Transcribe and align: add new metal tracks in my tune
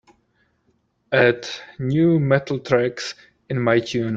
add 1.11 1.47
new 1.77 2.19
metal 2.19 2.57
tracks 2.59 3.13
in 3.49 3.61
my 3.61 3.79
tune 3.79 4.09